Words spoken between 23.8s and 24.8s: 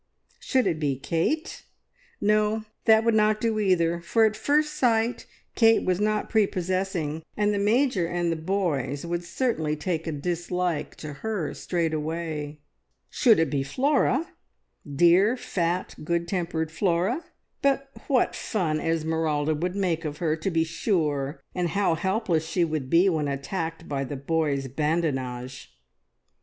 by the boys'